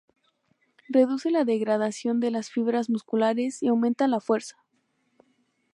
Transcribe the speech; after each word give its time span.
Reduce 0.89 1.29
la 1.29 1.45
degradación 1.45 2.19
de 2.19 2.31
las 2.31 2.49
fibras 2.49 2.89
musculares 2.89 3.61
y 3.61 3.67
aumenta 3.67 4.07
la 4.07 4.19
fuerza. 4.19 4.57